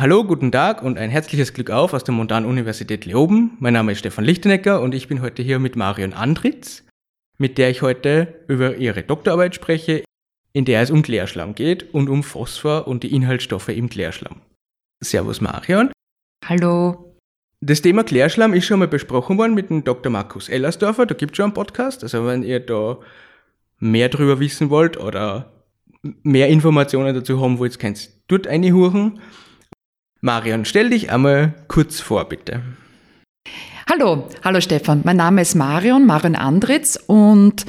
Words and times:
Hallo, 0.00 0.22
guten 0.22 0.52
Tag 0.52 0.84
und 0.84 0.96
ein 0.96 1.10
herzliches 1.10 1.52
Glück 1.54 1.70
auf 1.70 1.92
aus 1.92 2.04
der 2.04 2.14
Montan-Universität 2.14 3.04
Leoben. 3.04 3.56
Mein 3.58 3.72
Name 3.72 3.90
ist 3.90 3.98
Stefan 3.98 4.24
Lichtenecker 4.24 4.80
und 4.80 4.94
ich 4.94 5.08
bin 5.08 5.20
heute 5.20 5.42
hier 5.42 5.58
mit 5.58 5.74
Marion 5.74 6.12
Andritz, 6.12 6.84
mit 7.36 7.58
der 7.58 7.70
ich 7.70 7.82
heute 7.82 8.44
über 8.46 8.76
ihre 8.76 9.02
Doktorarbeit 9.02 9.56
spreche, 9.56 10.04
in 10.52 10.64
der 10.64 10.82
es 10.82 10.92
um 10.92 11.02
Klärschlamm 11.02 11.56
geht 11.56 11.92
und 11.92 12.08
um 12.08 12.22
Phosphor 12.22 12.86
und 12.86 13.02
die 13.02 13.12
Inhaltsstoffe 13.12 13.70
im 13.70 13.88
Klärschlamm. 13.88 14.36
Servus 15.02 15.40
Marion. 15.40 15.90
Hallo. 16.44 17.16
Das 17.60 17.82
Thema 17.82 18.04
Klärschlamm 18.04 18.54
ist 18.54 18.66
schon 18.66 18.78
mal 18.78 18.86
besprochen 18.86 19.36
worden 19.36 19.54
mit 19.54 19.68
dem 19.68 19.82
Dr. 19.82 20.12
Markus 20.12 20.48
Ellersdorfer, 20.48 21.06
da 21.06 21.16
gibt 21.16 21.32
es 21.32 21.38
schon 21.38 21.46
einen 21.46 21.54
Podcast. 21.54 22.04
Also 22.04 22.24
wenn 22.24 22.44
ihr 22.44 22.60
da 22.60 22.98
mehr 23.80 24.10
drüber 24.10 24.38
wissen 24.38 24.70
wollt 24.70 24.96
oder 24.96 25.50
mehr 26.22 26.46
Informationen 26.50 27.16
dazu 27.16 27.40
haben 27.40 27.58
wollt, 27.58 27.80
könnt 27.80 28.00
ihr 28.00 28.10
dort 28.28 28.46
reinhuchen. 28.46 29.18
Marion, 30.20 30.64
stell 30.64 30.90
dich 30.90 31.10
einmal 31.10 31.54
kurz 31.68 32.00
vor, 32.00 32.28
bitte. 32.28 32.62
Hallo, 33.88 34.28
hallo 34.42 34.60
Stefan. 34.60 35.02
Mein 35.04 35.16
Name 35.16 35.42
ist 35.42 35.54
Marion, 35.54 36.06
Marion 36.06 36.34
Andritz 36.34 36.98
und 37.06 37.64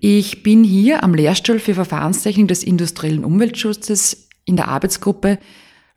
ich 0.00 0.42
bin 0.44 0.62
hier 0.62 1.02
am 1.02 1.12
Lehrstuhl 1.12 1.58
für 1.58 1.74
Verfahrenstechnik 1.74 2.48
des 2.48 2.62
industriellen 2.62 3.24
Umweltschutzes 3.24 4.28
in 4.44 4.56
der 4.56 4.68
Arbeitsgruppe 4.68 5.38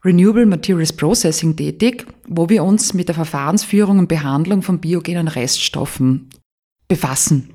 Renewable 0.03 0.48
Materials 0.48 0.91
Processing 0.91 1.55
tätig, 1.55 2.08
wo 2.27 2.49
wir 2.49 2.63
uns 2.63 2.95
mit 2.95 3.08
der 3.08 3.16
Verfahrensführung 3.16 3.99
und 3.99 4.08
Behandlung 4.08 4.63
von 4.63 4.80
biogenen 4.80 5.27
Reststoffen 5.27 6.30
befassen. 6.88 7.53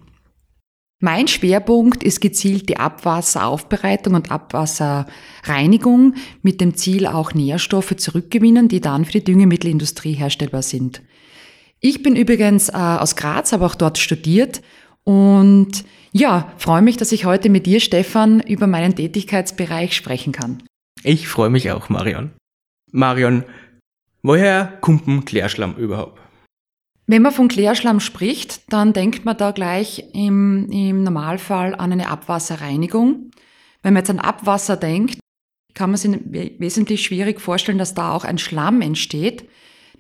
Mein 0.99 1.29
Schwerpunkt 1.29 2.03
ist 2.03 2.21
gezielt 2.21 2.71
die 2.71 2.79
Abwasseraufbereitung 2.79 4.15
und 4.15 4.31
Abwasserreinigung 4.31 6.15
mit 6.41 6.63
dem 6.63 6.75
Ziel 6.75 7.07
auch 7.07 7.35
Nährstoffe 7.35 7.97
zurückgewinnen, 7.97 8.69
die 8.69 8.81
dann 8.81 9.05
für 9.05 9.13
die 9.13 9.25
Düngemittelindustrie 9.25 10.15
herstellbar 10.15 10.63
sind. 10.63 11.03
Ich 11.81 12.03
bin 12.03 12.17
übrigens 12.17 12.71
äh, 12.71 12.73
aus 12.73 13.15
Graz, 13.15 13.53
aber 13.53 13.67
auch 13.67 13.75
dort 13.75 13.99
studiert 13.99 14.63
und 15.05 15.85
ja, 16.13 16.51
freue 16.57 16.81
mich, 16.81 16.97
dass 16.97 17.13
ich 17.13 17.27
heute 17.27 17.51
mit 17.51 17.67
dir, 17.67 17.81
Stefan, 17.81 18.41
über 18.41 18.67
meinen 18.67 18.97
Tätigkeitsbereich 18.97 19.95
sprechen 19.95 20.33
kann. 20.33 20.63
Ich 21.03 21.29
freue 21.29 21.51
mich 21.51 21.71
auch, 21.71 21.91
Marion. 21.91 22.31
Marion, 22.91 23.45
woher 24.23 24.79
kommt 24.81 25.27
Klärschlamm 25.27 25.77
überhaupt? 25.77 26.21
Wenn 27.07 27.23
man 27.23 27.33
von 27.33 27.49
Klärschlamm 27.49 28.01
spricht, 28.01 28.73
dann 28.73 28.93
denkt 28.93 29.25
man 29.25 29.37
da 29.37 29.53
gleich 29.53 30.05
im, 30.13 30.69
im 30.71 31.05
Normalfall 31.05 31.75
an 31.77 31.93
eine 31.93 32.09
Abwasserreinigung. 32.09 33.31
Wenn 33.83 33.95
man 33.95 34.01
jetzt 34.01 34.11
an 34.11 34.19
Abwasser 34.19 34.77
denkt, 34.77 35.21
kann 35.75 35.91
man 35.91 35.99
sich 35.99 36.19
wesentlich 36.59 37.05
schwierig 37.05 37.41
vorstellen, 37.41 37.79
dass 37.79 37.95
da 37.95 38.13
auch 38.13 38.25
ein 38.25 38.39
Schlamm 38.39 38.81
entsteht. 38.81 39.49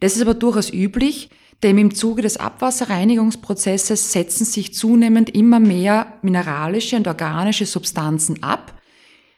Das 0.01 0.17
ist 0.17 0.23
aber 0.23 0.35
durchaus 0.35 0.73
üblich, 0.73 1.31
denn 1.63 1.79
im 1.79 1.95
Zuge 1.95 2.23
des 2.23 2.39
Abwasserreinigungsprozesses 2.39 4.13
setzen 4.13 4.45
sich 4.45 4.75
zunehmend 4.75 5.31
immer 5.31 5.61
mehr 5.61 6.19
mineralische 6.23 6.97
und 6.97 7.07
organische 7.07 7.67
Substanzen 7.67 8.43
ab, 8.43 8.81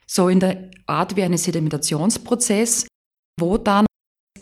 so 0.07 0.29
in 0.29 0.41
der 0.41 0.71
Art 0.87 1.17
wie 1.17 1.23
ein 1.23 1.37
Sedimentationsprozess, 1.37 2.87
wo 3.39 3.59
dann 3.59 3.88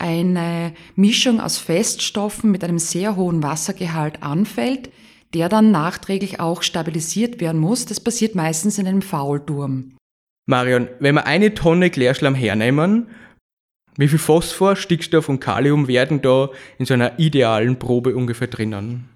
eine 0.06 0.72
Mischung 0.94 1.40
aus 1.40 1.58
Feststoffen 1.58 2.50
mit 2.50 2.62
einem 2.62 2.78
sehr 2.78 3.16
hohen 3.16 3.42
Wassergehalt 3.42 4.22
anfällt, 4.22 4.90
der 5.34 5.48
dann 5.48 5.70
nachträglich 5.70 6.40
auch 6.40 6.62
stabilisiert 6.62 7.40
werden 7.40 7.60
muss. 7.60 7.86
Das 7.86 8.00
passiert 8.00 8.34
meistens 8.34 8.78
in 8.78 8.86
einem 8.86 9.02
Faulturm. 9.02 9.92
Marion, 10.48 10.88
wenn 11.00 11.16
wir 11.16 11.26
eine 11.26 11.54
Tonne 11.54 11.90
Klärschlamm 11.90 12.34
hernehmen, 12.34 13.08
wie 13.96 14.08
viel 14.08 14.18
Phosphor, 14.18 14.76
Stickstoff 14.76 15.28
und 15.28 15.40
Kalium 15.40 15.88
werden 15.88 16.22
da 16.22 16.50
in 16.78 16.86
so 16.86 16.94
einer 16.94 17.18
idealen 17.18 17.78
Probe 17.78 18.14
ungefähr 18.14 18.46
drinnen? 18.46 19.08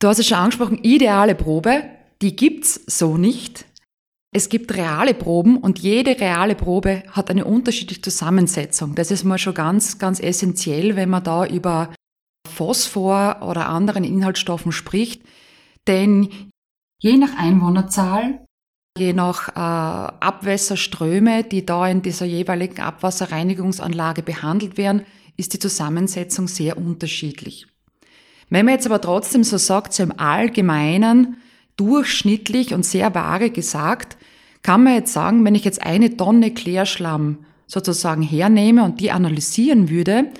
Du 0.00 0.08
hast 0.08 0.18
es 0.18 0.26
schon 0.26 0.38
angesprochen, 0.38 0.78
ideale 0.82 1.34
Probe, 1.34 1.84
die 2.22 2.34
gibt's 2.34 2.80
so 2.86 3.16
nicht. 3.16 3.66
Es 4.36 4.48
gibt 4.48 4.74
reale 4.74 5.14
Proben 5.14 5.58
und 5.58 5.78
jede 5.78 6.18
reale 6.18 6.56
Probe 6.56 7.04
hat 7.12 7.30
eine 7.30 7.44
unterschiedliche 7.44 8.02
Zusammensetzung. 8.02 8.96
Das 8.96 9.12
ist 9.12 9.22
mal 9.22 9.38
schon 9.38 9.54
ganz, 9.54 10.00
ganz 10.00 10.18
essentiell, 10.18 10.96
wenn 10.96 11.08
man 11.08 11.22
da 11.22 11.46
über 11.46 11.94
Phosphor 12.52 13.42
oder 13.42 13.68
anderen 13.68 14.02
Inhaltsstoffen 14.02 14.72
spricht. 14.72 15.22
Denn 15.86 16.30
je 17.00 17.16
nach 17.16 17.38
Einwohnerzahl, 17.38 18.44
je 18.98 19.12
nach 19.12 19.50
äh, 19.50 19.52
Abwässerströme, 20.18 21.44
die 21.44 21.64
da 21.64 21.86
in 21.86 22.02
dieser 22.02 22.26
jeweiligen 22.26 22.80
Abwasserreinigungsanlage 22.80 24.24
behandelt 24.24 24.76
werden, 24.76 25.06
ist 25.36 25.52
die 25.52 25.60
Zusammensetzung 25.60 26.48
sehr 26.48 26.76
unterschiedlich. 26.76 27.68
Wenn 28.50 28.66
man 28.66 28.74
jetzt 28.74 28.86
aber 28.86 29.00
trotzdem 29.00 29.44
so 29.44 29.58
sagt, 29.58 29.92
so 29.92 30.02
im 30.02 30.18
Allgemeinen, 30.18 31.36
durchschnittlich 31.76 32.74
und 32.74 32.84
sehr 32.84 33.14
vage 33.14 33.50
gesagt, 33.50 34.16
kann 34.64 34.82
man 34.82 34.94
jetzt 34.94 35.12
sagen, 35.12 35.44
wenn 35.44 35.54
ich 35.54 35.64
jetzt 35.64 35.82
eine 35.82 36.16
Tonne 36.16 36.52
Klärschlamm 36.52 37.44
sozusagen 37.66 38.22
hernehme 38.22 38.82
und 38.82 38.98
die 38.98 39.12
analysieren 39.12 39.90
würde, 39.90 40.32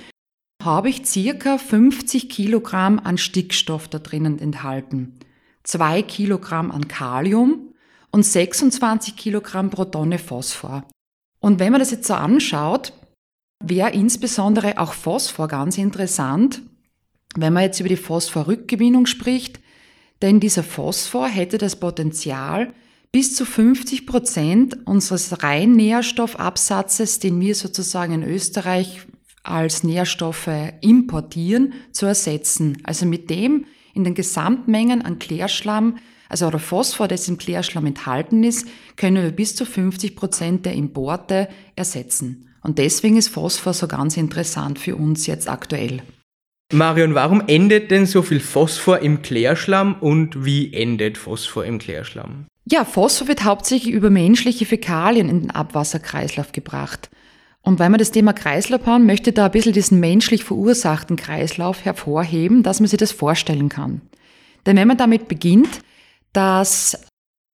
habe 0.61 0.89
ich 0.89 1.05
circa 1.05 1.57
50 1.57 2.27
Kilogramm 2.27 2.99
an 2.99 3.17
Stickstoff 3.19 3.87
da 3.87 3.99
drinnen 3.99 4.39
enthalten, 4.39 5.19
zwei 5.63 6.01
Kilogramm 6.01 6.71
an 6.71 6.87
Kalium 6.87 7.73
und 8.11 8.23
26 8.23 9.15
Kilogramm 9.15 9.69
pro 9.69 9.85
Tonne 9.85 10.17
Phosphor. 10.17 10.85
Und 11.39 11.59
wenn 11.59 11.71
man 11.71 11.79
das 11.79 11.91
jetzt 11.91 12.07
so 12.07 12.15
anschaut, 12.15 12.93
wäre 13.63 13.91
insbesondere 13.91 14.79
auch 14.79 14.93
Phosphor 14.93 15.47
ganz 15.47 15.77
interessant, 15.77 16.63
wenn 17.35 17.53
man 17.53 17.63
jetzt 17.63 17.79
über 17.79 17.89
die 17.89 17.95
Phosphorrückgewinnung 17.95 19.05
spricht, 19.05 19.59
denn 20.23 20.39
dieser 20.39 20.63
Phosphor 20.63 21.27
hätte 21.27 21.59
das 21.59 21.75
Potenzial, 21.75 22.73
bis 23.15 23.33
zu 23.33 23.45
50 23.45 24.07
Prozent 24.07 24.77
unseres 24.85 25.41
reinen 25.41 25.77
Nährstoffabsatzes, 25.77 27.19
den 27.19 27.39
wir 27.39 27.55
sozusagen 27.55 28.11
in 28.11 28.23
Österreich 28.23 29.07
als 29.41 29.85
Nährstoffe 29.85 30.49
importieren, 30.81 31.75
zu 31.93 32.07
ersetzen. 32.07 32.77
Also 32.83 33.05
mit 33.05 33.29
dem 33.29 33.67
in 33.93 34.03
den 34.03 34.15
Gesamtmengen 34.15 35.01
an 35.01 35.17
Klärschlamm, 35.17 35.97
also 36.27 36.47
oder 36.47 36.59
Phosphor, 36.59 37.07
das 37.07 37.29
im 37.29 37.37
Klärschlamm 37.37 37.85
enthalten 37.85 38.43
ist, 38.43 38.67
können 38.97 39.23
wir 39.23 39.31
bis 39.31 39.55
zu 39.55 39.65
50 39.65 40.17
Prozent 40.17 40.65
der 40.65 40.73
Importe 40.73 41.47
ersetzen. 41.77 42.49
Und 42.63 42.79
deswegen 42.79 43.15
ist 43.15 43.29
Phosphor 43.29 43.73
so 43.73 43.87
ganz 43.87 44.17
interessant 44.17 44.77
für 44.77 44.97
uns 44.97 45.25
jetzt 45.25 45.47
aktuell. 45.47 46.03
Marion, 46.73 47.15
warum 47.15 47.41
endet 47.47 47.91
denn 47.91 48.07
so 48.07 48.23
viel 48.23 48.41
Phosphor 48.41 48.99
im 48.99 49.21
Klärschlamm 49.21 49.95
und 50.01 50.43
wie 50.43 50.73
endet 50.73 51.17
Phosphor 51.17 51.63
im 51.63 51.79
Klärschlamm? 51.79 52.47
Ja, 52.65 52.83
Phosphor 52.83 53.27
wird 53.27 53.43
hauptsächlich 53.43 53.93
über 53.93 54.09
menschliche 54.09 54.65
Fäkalien 54.65 55.29
in 55.29 55.41
den 55.41 55.51
Abwasserkreislauf 55.51 56.51
gebracht. 56.51 57.09
Und 57.61 57.79
weil 57.79 57.89
wir 57.89 57.97
das 57.97 58.11
Thema 58.11 58.33
Kreislauf 58.33 58.85
haben, 58.85 59.05
möchte 59.05 59.29
ich 59.29 59.35
da 59.35 59.45
ein 59.45 59.51
bisschen 59.51 59.73
diesen 59.73 59.99
menschlich 59.99 60.43
verursachten 60.43 61.15
Kreislauf 61.15 61.85
hervorheben, 61.85 62.63
dass 62.63 62.79
man 62.79 62.87
sich 62.87 62.99
das 62.99 63.11
vorstellen 63.11 63.69
kann. 63.69 64.01
Denn 64.65 64.77
wenn 64.77 64.87
man 64.87 64.97
damit 64.97 65.27
beginnt, 65.27 65.81
dass 66.33 67.05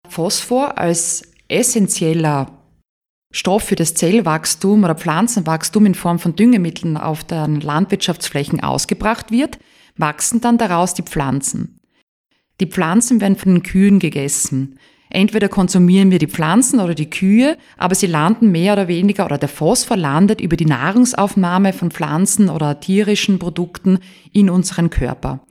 Phosphor 0.08 0.78
als 0.78 1.24
essentieller 1.48 2.58
Stoff 3.34 3.64
für 3.64 3.76
das 3.76 3.94
Zellwachstum 3.94 4.84
oder 4.84 4.96
Pflanzenwachstum 4.96 5.86
in 5.86 5.96
Form 5.96 6.20
von 6.20 6.36
Düngemitteln 6.36 6.98
auf 6.98 7.24
den 7.24 7.62
Landwirtschaftsflächen 7.62 8.62
ausgebracht 8.62 9.32
wird, 9.32 9.60
wachsen 9.96 10.42
dann 10.42 10.58
daraus 10.58 10.94
die 10.94 11.04
Pflanzen. 11.04 11.80
Die 12.60 12.68
Pflanzen 12.68 13.22
werden 13.22 13.38
von 13.38 13.56
den 13.56 13.64
Kühen 13.64 14.00
gegessen. 14.00 14.78
Entweder 15.14 15.50
konsumieren 15.50 16.10
wir 16.10 16.20
die 16.20 16.28
Pflanzen 16.28 16.80
oder 16.80 16.96
die 16.96 17.10
Kühe, 17.10 17.58
aber 17.78 17.96
sie 17.96 18.08
landen 18.08 18.50
mehr 18.50 18.74
oder 18.74 18.88
weniger 18.88 19.26
oder 19.26 19.38
der 19.38 19.50
Phosphor 19.50 19.98
landet 19.98 20.40
über 20.40 20.56
die 20.56 20.66
Nahrungsaufnahme 20.66 21.74
von 21.74 21.92
Pflanzen 21.92 22.50
oder 22.50 22.80
tierischen 22.80 23.38
Produkten 23.38 24.00
in 24.32 24.50
unseren 24.50 24.90
Körper. 24.90 25.41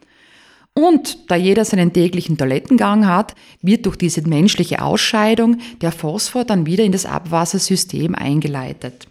Und 0.72 1.30
da 1.30 1.36
jeder 1.36 1.66
seinen 1.66 1.92
täglichen 1.92 2.38
Toilettengang 2.38 3.06
hat, 3.06 3.34
wird 3.60 3.84
durch 3.84 3.96
diese 3.96 4.26
menschliche 4.26 4.80
Ausscheidung 4.80 5.58
der 5.82 5.92
Phosphor 5.92 6.46
dann 6.46 6.64
wieder 6.64 6.84
in 6.84 6.92
das 6.92 7.04
Abwassersystem 7.04 8.14
eingeleitet. 8.14 9.08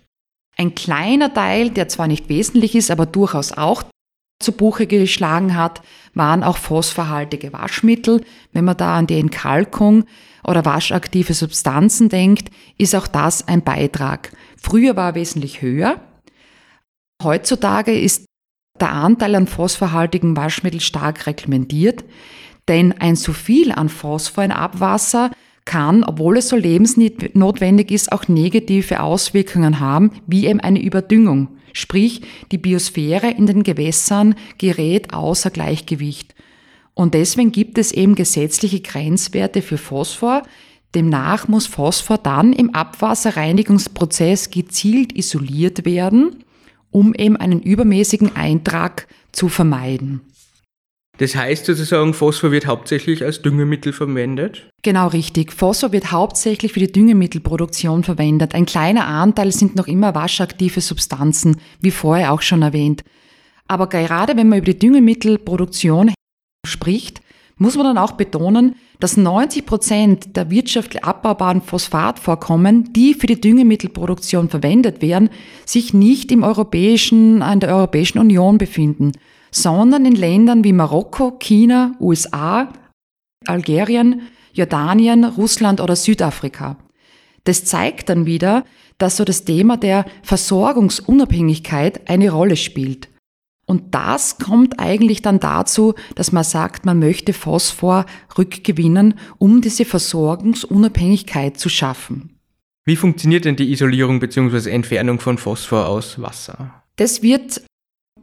Ein 0.58 0.74
kleiner 0.74 1.32
Teil, 1.32 1.70
der 1.70 1.90
zwar 1.90 2.08
nicht 2.08 2.28
wesentlich 2.28 2.76
ist, 2.76 2.90
aber 2.90 3.06
durchaus 3.06 3.52
auch 3.52 3.84
zu 4.42 4.52
Buche 4.54 4.88
geschlagen 4.88 5.56
hat, 5.56 5.82
waren 6.16 6.44
auch 6.44 6.58
phosphorhaltige 6.58 7.54
Waschmittel. 7.54 8.24
Wenn 8.52 8.66
man 8.66 8.78
da 8.78 8.98
an 8.98 9.06
die 9.06 9.20
Entkalkung 9.20 10.06
oder 10.44 10.66
waschaktive 10.66 11.34
Substanzen 11.34 12.10
denkt, 12.10 12.50
ist 12.78 12.96
auch 12.96 13.08
das 13.08 13.48
ein 13.48 13.64
Beitrag. 13.64 14.32
Früher 14.62 14.96
war 14.96 15.12
er 15.12 15.16
wesentlich 15.16 15.62
höher. 15.62 16.02
Heutzutage 17.22 17.98
ist 17.98 18.26
der 18.80 18.92
Anteil 18.92 19.36
an 19.36 19.48
phosphorhaltigen 19.48 20.38
Waschmitteln 20.38 20.80
stark 20.80 21.28
reglementiert, 21.28 22.06
denn 22.68 22.94
ein 22.94 23.16
zu 23.16 23.34
viel 23.34 23.72
an 23.72 23.90
Phosphor 23.90 24.44
in 24.44 24.52
Abwasser 24.52 25.32
kann, 25.66 26.04
obwohl 26.04 26.38
es 26.38 26.50
so 26.50 26.56
lebensnotwendig 26.56 27.92
ist, 27.92 28.12
auch 28.12 28.28
negative 28.28 29.02
Auswirkungen 29.02 29.80
haben, 29.80 30.12
wie 30.26 30.48
eben 30.48 30.60
eine 30.60 30.82
Überdüngung. 30.82 31.50
Sprich, 31.74 32.22
die 32.52 32.58
Biosphäre 32.58 33.30
in 33.30 33.46
den 33.46 33.64
Gewässern 33.64 34.36
gerät 34.58 35.14
außer 35.14 35.52
Gleichgewicht. 35.52 36.34
Und 37.00 37.14
deswegen 37.14 37.54
gibt 37.54 37.78
es 37.78 37.94
eben 37.94 38.14
gesetzliche 38.14 38.82
Grenzwerte 38.82 39.62
für 39.62 39.78
Phosphor. 39.78 40.44
Demnach 40.94 41.48
muss 41.48 41.66
Phosphor 41.66 42.18
dann 42.18 42.52
im 42.52 42.76
Abwasserreinigungsprozess 42.76 44.50
gezielt 44.50 45.14
isoliert 45.18 45.86
werden, 45.86 46.44
um 46.92 47.14
eben 47.14 47.38
einen 47.38 47.62
übermäßigen 47.62 48.36
Eintrag 48.36 49.08
zu 49.32 49.48
vermeiden. 49.48 50.20
Das 51.20 51.38
heißt 51.38 51.68
sozusagen, 51.68 52.14
Phosphor 52.14 52.52
wird 52.52 52.68
hauptsächlich 52.68 53.24
als 53.24 53.42
Düngemittel 53.42 53.94
verwendet? 53.94 54.70
Genau 54.82 55.08
richtig. 55.08 55.54
Phosphor 55.54 55.94
wird 55.94 56.12
hauptsächlich 56.12 56.74
für 56.74 56.82
die 56.82 56.92
Düngemittelproduktion 56.92 58.04
verwendet. 58.04 58.54
Ein 58.54 58.66
kleiner 58.66 59.08
Anteil 59.08 59.54
sind 59.54 59.78
noch 59.78 59.88
immer 59.88 60.16
waschaktive 60.16 60.82
Substanzen, 60.82 61.62
wie 61.80 61.92
vorher 61.92 62.34
auch 62.34 62.42
schon 62.42 62.62
erwähnt. 62.62 63.04
Aber 63.70 63.88
gerade 63.88 64.36
wenn 64.36 64.50
man 64.50 64.58
über 64.58 64.74
die 64.74 64.80
Düngemittelproduktion 64.80 66.12
spricht, 66.66 67.22
muss 67.58 67.76
man 67.76 67.86
dann 67.86 67.98
auch 67.98 68.14
betonen, 68.14 68.76
dass 69.00 69.18
90 69.18 69.66
Prozent 69.66 70.36
der 70.36 70.50
wirtschaftlich 70.50 71.04
abbaubaren 71.04 71.62
Phosphatvorkommen, 71.62 72.94
die 72.94 73.14
für 73.14 73.28
die 73.28 73.40
Düngemittelproduktion 73.40 74.50
verwendet 74.50 75.02
werden, 75.02 75.30
sich 75.66 75.94
nicht 75.94 76.32
im 76.32 76.44
europäischen, 76.44 77.42
in 77.42 77.60
der 77.60 77.76
Europäischen 77.76 78.20
Union 78.20 78.58
befinden 78.58 79.12
sondern 79.52 80.06
in 80.06 80.16
Ländern 80.16 80.64
wie 80.64 80.74
Marokko, 80.74 81.32
China, 81.40 81.96
USA, 82.00 82.72
Algerien, 83.46 84.22
Jordanien, 84.54 85.24
Russland 85.24 85.82
oder 85.82 85.96
Südafrika. 85.96 86.78
Das 87.46 87.66
zeigt 87.66 88.10
dann 88.10 88.26
wieder, 88.26 88.66
dass 88.98 89.18
so 89.18 89.24
das 89.24 89.46
Thema 89.46 89.78
der 89.78 90.06
Versorgungsunabhängigkeit 90.24 92.10
eine 92.10 92.32
Rolle 92.32 92.58
spielt. 92.58 93.10
Und 93.70 93.94
das 93.94 94.40
kommt 94.40 94.80
eigentlich 94.80 95.22
dann 95.22 95.40
dazu, 95.40 95.94
dass 96.16 96.32
man 96.32 96.44
sagt, 96.44 96.88
man 96.88 96.98
möchte 96.98 97.34
Phosphor 97.34 98.08
rückgewinnen, 98.36 99.14
um 99.38 99.62
diese 99.62 99.86
Versorgungsunabhängigkeit 99.86 101.60
zu 101.60 101.70
schaffen. 101.70 102.40
Wie 102.86 102.96
funktioniert 102.96 103.46
denn 103.46 103.58
die 103.58 103.72
Isolierung 103.72 104.20
bzw. 104.20 104.72
Entfernung 104.72 105.20
von 105.20 105.38
Phosphor 105.38 105.86
aus 105.88 106.20
Wasser? 106.20 106.82
Das 106.96 107.22
wird 107.22 107.62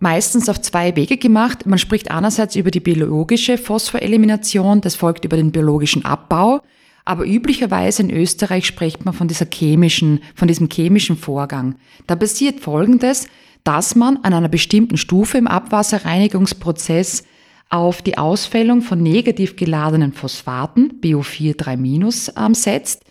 meistens 0.01 0.49
auf 0.49 0.61
zwei 0.61 0.97
Wege 0.97 1.17
gemacht. 1.17 1.65
Man 1.65 1.79
spricht 1.79 2.11
einerseits 2.11 2.57
über 2.57 2.73
die 2.73 2.81
biologische 2.81 3.57
Phosphorelimination, 3.57 4.81
das 4.81 4.97
folgt 4.97 5.25
über 5.25 5.37
den 5.37 5.53
biologischen 5.53 6.05
Abbau, 6.05 6.61
aber 7.05 7.25
üblicherweise 7.25 8.03
in 8.03 8.11
Österreich 8.11 8.67
spricht 8.67 9.05
man 9.05 9.15
von 9.15 9.29
dieser 9.29 9.47
chemischen, 9.47 10.25
von 10.35 10.49
diesem 10.49 10.69
chemischen 10.69 11.17
Vorgang. 11.17 11.77
Da 12.09 12.17
passiert 12.17 12.59
Folgendes, 12.59 13.29
dass 13.67 13.97
man 13.97 14.19
an 14.19 14.33
einer 14.33 14.49
bestimmten 14.49 14.97
Stufe 14.97 15.39
im 15.39 15.49
Abwasserreinigungsprozess 15.49 17.25
auf 17.69 18.01
die 18.01 18.17
Ausfällung 18.17 18.81
von 18.81 19.03
negativ 19.03 19.57
geladenen 19.57 20.13
Phosphaten, 20.13 21.01
BO4-3- 21.03 22.47
ähm, 22.47 22.55
setzt, 22.55 23.03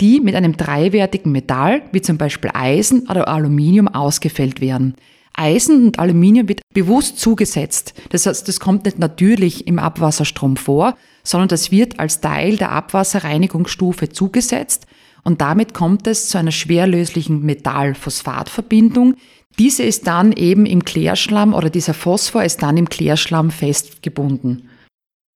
die 0.00 0.20
mit 0.20 0.36
einem 0.36 0.56
dreiwertigen 0.56 1.32
Metall, 1.32 1.82
wie 1.90 2.00
zum 2.00 2.16
Beispiel 2.16 2.50
Eisen 2.54 3.08
oder 3.08 3.26
Aluminium, 3.26 3.88
ausgefällt 3.88 4.60
werden. 4.60 4.94
Eisen 5.32 5.86
und 5.86 5.98
Aluminium 5.98 6.48
wird 6.48 6.62
bewusst 6.72 7.18
zugesetzt. 7.18 7.94
Das 8.10 8.26
heißt, 8.26 8.46
das 8.46 8.60
kommt 8.60 8.84
nicht 8.84 9.00
natürlich 9.00 9.66
im 9.66 9.80
Abwasserstrom 9.80 10.56
vor, 10.56 10.96
sondern 11.24 11.48
das 11.48 11.72
wird 11.72 11.98
als 11.98 12.20
Teil 12.20 12.56
der 12.56 12.70
Abwasserreinigungsstufe 12.70 14.10
zugesetzt 14.10 14.86
und 15.24 15.40
damit 15.40 15.72
kommt 15.74 16.06
es 16.06 16.28
zu 16.28 16.38
einer 16.38 16.52
schwerlöslichen 16.52 17.42
Metall-Phosphat-Verbindung. 17.42 19.14
Diese 19.58 19.82
ist 19.82 20.06
dann 20.06 20.32
eben 20.32 20.66
im 20.66 20.84
Klärschlamm 20.84 21.54
oder 21.54 21.70
dieser 21.70 21.94
Phosphor 21.94 22.42
ist 22.44 22.62
dann 22.62 22.76
im 22.76 22.88
Klärschlamm 22.88 23.50
festgebunden. 23.50 24.68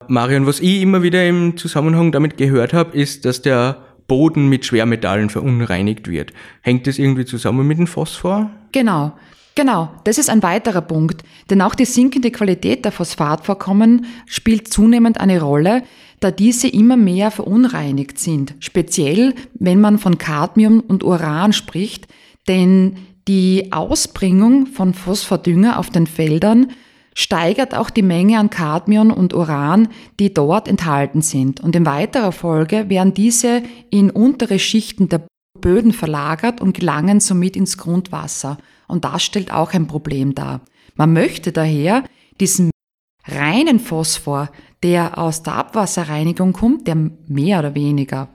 Marion, 0.08 0.46
was 0.46 0.60
ich 0.60 0.82
immer 0.82 1.04
wieder 1.04 1.28
im 1.28 1.58
Zusammenhang 1.58 2.12
damit 2.12 2.38
gehört 2.38 2.74
habe, 2.74 2.98
ist, 2.98 3.26
dass 3.26 3.42
der 3.42 3.84
Boden 4.08 4.48
mit 4.48 4.66
Schwermetallen 4.66 5.30
verunreinigt 5.30 6.08
wird. 6.08 6.34
Hängt 6.62 6.88
das 6.88 6.98
irgendwie 6.98 7.26
zusammen 7.26 7.68
mit 7.68 7.78
dem 7.78 7.88
Phosphor? 7.88 8.50
Genau. 8.72 9.14
Genau, 9.56 9.90
das 10.04 10.20
ist 10.20 10.30
ein 10.30 10.44
weiterer 10.44 10.82
Punkt, 10.82 11.24
denn 11.50 11.64
auch 11.64 11.74
die 11.74 11.86
sinkende 11.86 12.30
Qualität 12.30 12.86
der 12.86 12.92
Phosphatvorkommen 12.92 14.06
spielt 14.28 14.72
zunehmend 14.72 15.20
eine 15.20 15.42
Rolle, 15.42 15.82
da 16.20 16.30
diese 16.30 16.68
immer 16.68 16.96
mehr 16.96 17.32
verunreinigt 17.32 18.20
sind, 18.20 18.54
speziell 18.60 19.34
wenn 19.56 19.82
man 19.82 19.98
von 19.98 20.20
Cadmium 20.20 20.80
und 20.80 21.04
Uran 21.04 21.54
spricht, 21.54 22.08
denn 22.48 22.98
die 23.28 23.72
Ausbringung 23.72 24.68
von 24.68 24.94
Phosphordünger 24.94 25.80
auf 25.80 25.90
den 25.90 26.08
Feldern 26.08 26.72
steigert 27.14 27.76
auch 27.76 27.90
die 27.90 28.04
Menge 28.04 28.38
an 28.38 28.50
Cadmium 28.50 29.12
und 29.12 29.34
Uran, 29.34 29.90
die 30.20 30.34
dort 30.34 30.68
enthalten 30.68 31.22
sind. 31.22 31.60
Und 31.60 31.76
in 31.76 31.86
weiterer 31.86 32.32
Folge 32.32 32.90
werden 32.90 33.14
diese 33.14 33.64
in 33.90 34.12
untere 34.12 34.60
Schichten 34.60 35.10
der 35.10 35.26
Böden 35.60 35.94
verlagert 35.94 36.62
und 36.62 36.78
gelangen 36.78 37.20
somit 37.20 37.56
ins 37.56 37.78
Grundwasser. 37.78 38.60
Und 38.88 39.04
das 39.04 39.24
stellt 39.24 39.52
auch 39.52 39.74
ein 39.74 39.88
Problem 39.88 40.36
dar. 40.36 40.62
Man 40.96 41.12
möchte 41.12 41.52
daher 41.52 42.04
diesen 42.40 42.70
reinen 43.26 43.80
Phosphor, 43.80 44.50
der 44.84 45.18
aus 45.18 45.44
der 45.44 45.56
Abwasserreinigung 45.56 46.54
kommt, 46.54 46.88
der 46.88 46.96
mehr 46.96 47.60
oder 47.60 47.76
weniger 47.76 48.30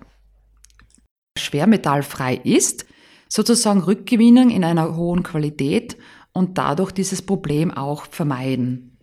schwermetallfrei 1.38 2.35
ist, 2.35 2.85
sozusagen 3.32 3.81
rückgewinnen 3.81 4.50
in 4.50 4.62
einer 4.62 4.94
hohen 4.94 5.23
Qualität 5.23 5.96
und 6.34 6.58
dadurch 6.58 6.93
dieses 6.93 7.23
Problem 7.23 7.70
auch 7.70 8.05
vermeiden. 8.05 8.99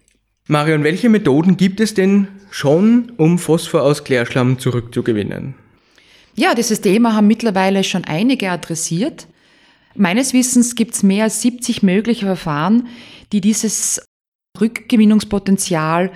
Marion, 0.48 0.84
welche 0.84 1.10
Methoden 1.10 1.58
gibt 1.58 1.80
es 1.80 1.96
denn 1.96 2.28
schon, 2.52 3.12
um 3.18 3.40
Phosphor 3.40 3.82
aus 3.82 4.04
Klärschlamm 4.04 4.60
zurückzugewinnen? 4.60 5.56
Ja, 6.36 6.54
dieses 6.54 6.82
Thema 6.82 7.16
haben 7.16 7.26
mittlerweile 7.26 7.84
schon 7.84 8.04
einige 8.06 8.52
adressiert. 8.52 9.28
Meines 9.96 10.34
Wissens 10.34 10.76
gibt 10.76 10.94
es 10.94 11.02
mehr 11.02 11.24
als 11.24 11.42
70 11.42 11.82
mögliche 11.82 12.28
Verfahren, 12.28 12.88
die 13.32 13.42
dieses 13.42 14.00
Rückgewinnungspotenzial 14.62 16.12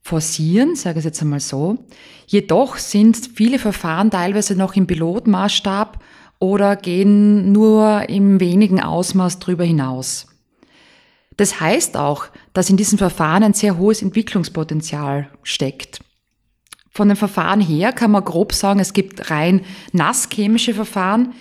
forcieren, 0.00 0.74
sage 0.74 1.00
ich 1.00 1.04
jetzt 1.04 1.20
einmal 1.20 1.40
so. 1.40 1.84
Jedoch 2.26 2.78
sind 2.78 3.18
viele 3.34 3.58
Verfahren 3.58 4.10
teilweise 4.10 4.56
noch 4.56 4.74
im 4.74 4.86
Pilotmaßstab 4.86 6.02
oder 6.38 6.76
gehen 6.76 7.52
nur 7.52 8.08
im 8.08 8.40
wenigen 8.40 8.80
Ausmaß 8.80 9.38
darüber 9.38 9.64
hinaus. 9.64 10.26
Das 11.36 11.60
heißt 11.60 11.96
auch, 11.96 12.26
dass 12.52 12.70
in 12.70 12.76
diesen 12.76 12.98
Verfahren 12.98 13.42
ein 13.42 13.54
sehr 13.54 13.78
hohes 13.78 14.02
Entwicklungspotenzial 14.02 15.30
steckt. 15.42 16.00
Von 16.90 17.08
den 17.08 17.16
Verfahren 17.16 17.60
her 17.60 17.92
kann 17.92 18.10
man 18.10 18.24
grob 18.24 18.52
sagen, 18.52 18.80
es 18.80 18.92
gibt 18.92 19.30
rein 19.30 19.64
nasschemische 19.92 20.74
Verfahren, 20.74 21.34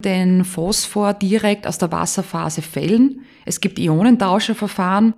den 0.00 0.44
Phosphor 0.44 1.14
direkt 1.14 1.66
aus 1.66 1.78
der 1.78 1.92
Wasserphase 1.92 2.62
fällen. 2.62 3.20
Es 3.44 3.60
gibt 3.60 3.78
Ionentauscherverfahren. 3.78 5.14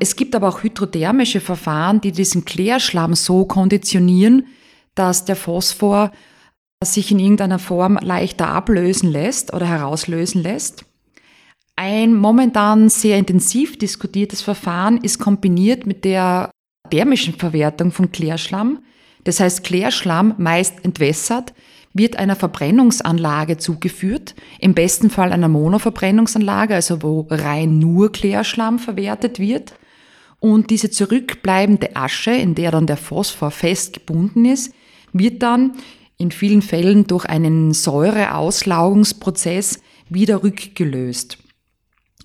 Es 0.00 0.16
gibt 0.16 0.34
aber 0.34 0.48
auch 0.48 0.62
hydrothermische 0.62 1.40
Verfahren, 1.40 2.00
die 2.00 2.12
diesen 2.12 2.44
Klärschlamm 2.44 3.14
so 3.14 3.44
konditionieren, 3.44 4.46
dass 4.94 5.24
der 5.24 5.36
Phosphor 5.36 6.12
sich 6.84 7.10
in 7.10 7.18
irgendeiner 7.18 7.58
Form 7.58 7.98
leichter 8.00 8.48
ablösen 8.48 9.10
lässt 9.10 9.52
oder 9.52 9.66
herauslösen 9.66 10.42
lässt. 10.42 10.84
Ein 11.76 12.14
momentan 12.14 12.88
sehr 12.88 13.18
intensiv 13.18 13.78
diskutiertes 13.78 14.42
Verfahren 14.42 14.98
ist 14.98 15.18
kombiniert 15.18 15.86
mit 15.86 16.04
der 16.04 16.50
thermischen 16.90 17.34
Verwertung 17.34 17.92
von 17.92 18.12
Klärschlamm. 18.12 18.80
Das 19.24 19.40
heißt, 19.40 19.64
Klärschlamm 19.64 20.34
meist 20.38 20.84
entwässert, 20.84 21.54
wird 21.94 22.16
einer 22.16 22.36
Verbrennungsanlage 22.36 23.58
zugeführt, 23.58 24.34
im 24.58 24.74
besten 24.74 25.10
Fall 25.10 25.32
einer 25.32 25.48
Monoverbrennungsanlage, 25.48 26.74
also 26.74 27.02
wo 27.02 27.26
rein 27.30 27.78
nur 27.78 28.12
Klärschlamm 28.12 28.78
verwertet 28.78 29.38
wird. 29.38 29.74
Und 30.40 30.70
diese 30.70 30.90
zurückbleibende 30.90 31.94
Asche, 31.94 32.32
in 32.32 32.54
der 32.54 32.70
dann 32.72 32.86
der 32.86 32.96
Phosphor 32.96 33.50
fest 33.50 33.94
gebunden 33.94 34.44
ist, 34.44 34.74
wird 35.12 35.42
dann 35.42 35.72
in 36.22 36.30
vielen 36.30 36.62
Fällen 36.62 37.06
durch 37.06 37.26
einen 37.26 37.74
Säureauslaugungsprozess 37.74 39.82
wieder 40.08 40.42
rückgelöst. 40.42 41.38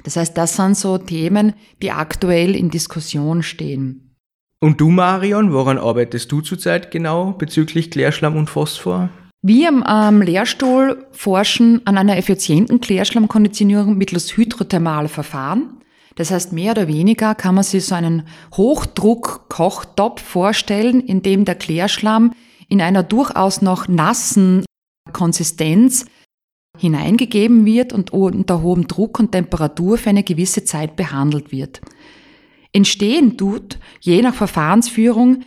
Das 0.04 0.16
heißt, 0.16 0.38
das 0.38 0.56
sind 0.56 0.78
so 0.78 0.98
Themen, 0.98 1.54
die 1.82 1.92
aktuell 1.92 2.56
in 2.56 2.70
Diskussion 2.70 3.44
stehen. 3.44 4.16
Und 4.60 4.82
du, 4.82 4.90
Marion, 4.90 5.54
woran 5.54 5.78
arbeitest 5.78 6.32
du 6.32 6.42
zurzeit 6.42 6.92
genau 6.92 7.34
bezüglich 7.34 7.92
Klärschlamm 7.92 8.36
und 8.36 8.50
Phosphor? 8.50 9.10
Wir 9.44 9.70
am 9.88 10.22
Lehrstuhl 10.22 11.06
forschen 11.12 11.86
an 11.86 11.98
einer 11.98 12.18
effizienten 12.18 12.82
Klärschlammkonditionierung 12.82 13.98
mittels 13.98 14.36
hydrothermaler 14.36 15.10
Verfahren. 15.10 15.78
Das 16.16 16.32
heißt, 16.32 16.54
mehr 16.54 16.72
oder 16.72 16.88
weniger 16.88 17.36
kann 17.36 17.54
man 17.54 17.64
sich 17.64 17.86
so 17.86 17.94
einen 17.94 18.24
Hochdruck-Kochtopf 18.56 20.22
vorstellen, 20.22 21.02
in 21.02 21.22
dem 21.22 21.46
der 21.46 21.54
Klärschlamm 21.54 22.34
in 22.70 22.82
einer 22.82 23.04
durchaus 23.04 23.62
noch 23.62 23.88
nassen 23.88 24.66
Konsistenz 25.14 26.06
hineingegeben 26.78 27.66
wird 27.66 27.94
und 27.94 28.12
unter 28.12 28.62
hohem 28.62 28.88
Druck 28.88 29.20
und 29.20 29.32
Temperatur 29.32 29.98
für 29.98 30.10
eine 30.10 30.24
gewisse 30.24 30.64
Zeit 30.64 30.96
behandelt 30.96 31.52
wird. 31.52 31.82
Entstehen 32.72 33.38
tut, 33.38 33.80
je 34.02 34.22
nach 34.22 34.36
Verfahrensführung, 34.36 35.44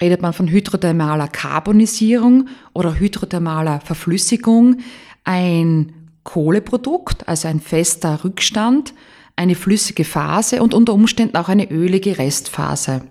redet 0.00 0.22
man 0.22 0.32
von 0.32 0.48
hydrothermaler 0.48 1.28
Carbonisierung 1.28 2.48
oder 2.72 2.98
hydrothermaler 2.98 3.80
Verflüssigung, 3.80 4.78
ein 5.24 5.92
Kohleprodukt, 6.22 7.28
also 7.28 7.48
ein 7.48 7.60
fester 7.60 8.24
Rückstand, 8.24 8.94
eine 9.36 9.54
flüssige 9.54 10.04
Phase 10.04 10.62
und 10.62 10.74
unter 10.74 10.94
Umständen 10.94 11.36
auch 11.36 11.48
eine 11.48 11.70
ölige 11.70 12.18
Restphase. 12.18 13.02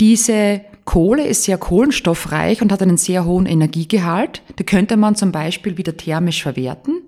Diese 0.00 0.62
Kohle 0.90 1.24
ist 1.24 1.44
sehr 1.44 1.56
kohlenstoffreich 1.56 2.62
und 2.62 2.72
hat 2.72 2.82
einen 2.82 2.96
sehr 2.96 3.24
hohen 3.24 3.46
Energiegehalt. 3.46 4.42
Die 4.58 4.64
könnte 4.64 4.96
man 4.96 5.14
zum 5.14 5.30
Beispiel 5.30 5.76
wieder 5.76 5.96
thermisch 5.96 6.42
verwerten, 6.42 7.02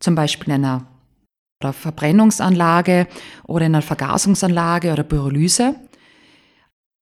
zum 0.00 0.14
Beispiel 0.14 0.54
in 0.54 0.64
einer 0.64 0.86
Verbrennungsanlage 1.62 3.06
oder 3.46 3.66
in 3.66 3.74
einer 3.74 3.82
Vergasungsanlage 3.82 4.90
oder 4.90 5.02
Pyrolyse. 5.02 5.74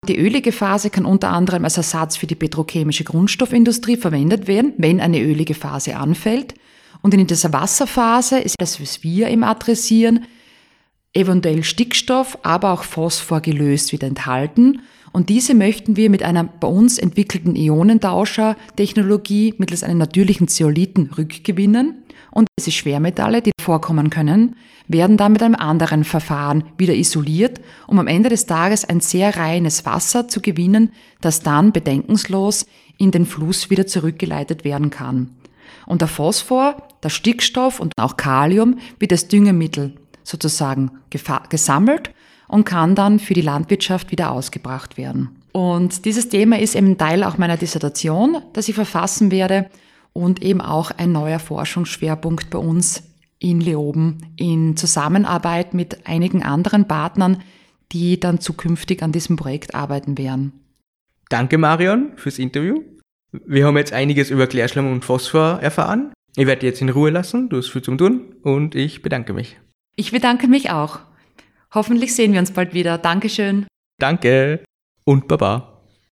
Die 0.08 0.18
ölige 0.18 0.52
Phase 0.52 0.88
kann 0.88 1.04
unter 1.04 1.28
anderem 1.28 1.64
als 1.64 1.76
Ersatz 1.76 2.16
für 2.16 2.26
die 2.26 2.34
petrochemische 2.34 3.04
Grundstoffindustrie 3.04 3.98
verwendet 3.98 4.46
werden, 4.46 4.72
wenn 4.78 5.02
eine 5.02 5.20
ölige 5.20 5.52
Phase 5.52 5.96
anfällt. 5.96 6.54
Und 7.02 7.12
in 7.12 7.26
dieser 7.26 7.52
Wasserphase 7.52 8.38
ist 8.38 8.56
das, 8.58 8.80
was 8.80 9.02
wir 9.02 9.28
im 9.28 9.44
adressieren, 9.44 10.24
eventuell 11.12 11.62
Stickstoff, 11.62 12.38
aber 12.42 12.72
auch 12.72 12.84
Phosphor 12.84 13.42
gelöst 13.42 13.92
wieder 13.92 14.06
enthalten. 14.06 14.80
Und 15.12 15.28
diese 15.28 15.54
möchten 15.54 15.96
wir 15.96 16.08
mit 16.08 16.22
einer 16.22 16.44
bei 16.44 16.66
uns 16.66 16.98
entwickelten 16.98 17.54
Ionentauscher-Technologie 17.54 19.54
mittels 19.58 19.82
einem 19.82 19.98
natürlichen 19.98 20.48
Zeolithen 20.48 21.10
rückgewinnen. 21.16 22.02
Und 22.30 22.48
diese 22.58 22.70
Schwermetalle, 22.70 23.42
die 23.42 23.52
vorkommen 23.60 24.08
können, 24.08 24.56
werden 24.88 25.18
dann 25.18 25.32
mit 25.32 25.42
einem 25.42 25.54
anderen 25.54 26.04
Verfahren 26.04 26.64
wieder 26.78 26.94
isoliert, 26.94 27.60
um 27.86 27.98
am 27.98 28.06
Ende 28.06 28.30
des 28.30 28.46
Tages 28.46 28.86
ein 28.86 29.00
sehr 29.00 29.36
reines 29.36 29.84
Wasser 29.84 30.28
zu 30.28 30.40
gewinnen, 30.40 30.92
das 31.20 31.40
dann 31.40 31.72
bedenkenslos 31.72 32.66
in 32.96 33.10
den 33.10 33.26
Fluss 33.26 33.68
wieder 33.68 33.86
zurückgeleitet 33.86 34.64
werden 34.64 34.88
kann. 34.88 35.30
Und 35.86 36.00
der 36.00 36.08
Phosphor, 36.08 36.88
der 37.02 37.10
Stickstoff 37.10 37.80
und 37.80 37.92
auch 37.98 38.16
Kalium 38.16 38.78
wird 38.98 39.12
als 39.12 39.28
Düngemittel 39.28 39.94
sozusagen 40.22 40.90
gesammelt 41.50 42.12
und 42.52 42.64
kann 42.64 42.94
dann 42.94 43.18
für 43.18 43.32
die 43.32 43.40
Landwirtschaft 43.40 44.10
wieder 44.10 44.30
ausgebracht 44.30 44.98
werden. 44.98 45.30
Und 45.52 46.04
dieses 46.04 46.28
Thema 46.28 46.58
ist 46.58 46.76
eben 46.76 46.98
Teil 46.98 47.24
auch 47.24 47.38
meiner 47.38 47.56
Dissertation, 47.56 48.42
das 48.52 48.68
ich 48.68 48.74
verfassen 48.74 49.30
werde 49.30 49.70
und 50.12 50.42
eben 50.42 50.60
auch 50.60 50.90
ein 50.90 51.12
neuer 51.12 51.38
Forschungsschwerpunkt 51.38 52.50
bei 52.50 52.58
uns 52.58 53.04
in 53.38 53.62
Leoben 53.62 54.18
in 54.36 54.76
Zusammenarbeit 54.76 55.72
mit 55.72 56.06
einigen 56.06 56.42
anderen 56.42 56.86
Partnern, 56.86 57.42
die 57.90 58.20
dann 58.20 58.38
zukünftig 58.38 59.02
an 59.02 59.12
diesem 59.12 59.36
Projekt 59.36 59.74
arbeiten 59.74 60.18
werden. 60.18 60.52
Danke 61.30 61.56
Marion 61.56 62.12
fürs 62.16 62.38
Interview. 62.38 62.82
Wir 63.32 63.66
haben 63.66 63.78
jetzt 63.78 63.94
einiges 63.94 64.30
über 64.30 64.46
Klärschlamm 64.46 64.92
und 64.92 65.06
Phosphor 65.06 65.58
erfahren. 65.62 66.12
Ich 66.36 66.46
werde 66.46 66.66
jetzt 66.66 66.82
in 66.82 66.90
Ruhe 66.90 67.08
lassen, 67.08 67.48
du 67.48 67.56
hast 67.56 67.70
viel 67.70 67.82
zum 67.82 67.96
tun 67.96 68.34
und 68.42 68.74
ich 68.74 69.00
bedanke 69.00 69.32
mich. 69.32 69.58
Ich 69.96 70.12
bedanke 70.12 70.48
mich 70.48 70.70
auch. 70.70 71.00
Hoffentlich 71.74 72.14
sehen 72.14 72.32
wir 72.32 72.40
uns 72.40 72.52
bald 72.52 72.74
wieder. 72.74 72.98
Dankeschön. 72.98 73.66
Danke 73.98 74.64
und 75.04 75.28
Baba. 75.28 75.71